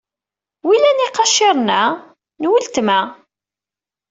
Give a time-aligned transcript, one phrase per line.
[0.65, 1.81] Wilan iqaciren-a?
[2.41, 2.99] N uletma.